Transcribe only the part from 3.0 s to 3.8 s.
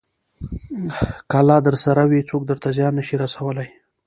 شي رسولی.